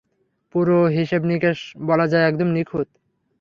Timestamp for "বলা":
1.87-2.05